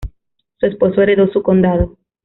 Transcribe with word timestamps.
Su 0.59 0.65
esposo 0.65 1.03
heredó 1.03 1.27
su 1.31 1.43
condado. 1.43 1.95